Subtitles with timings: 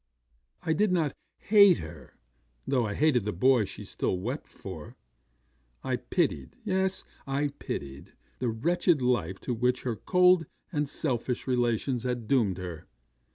[0.63, 2.15] I did not hate her,
[2.65, 4.97] though I hated the boy she still wept for.
[5.83, 12.01] I pitied yes, I pitied the wretched life to which her cold and selfish relations
[12.01, 12.87] had doomed her.